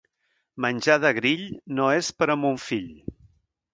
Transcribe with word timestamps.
Menjar 0.65 0.95
de 1.03 1.11
grill 1.19 1.45
no 1.81 1.91
és 1.99 2.09
per 2.23 2.29
a 2.35 2.37
mon 2.47 2.59
fill. 2.65 2.89